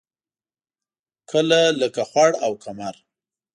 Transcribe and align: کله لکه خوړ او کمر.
کله 1.29 1.59
لکه 1.79 2.01
خوړ 2.09 2.31
او 2.45 2.51
کمر. 2.63 2.95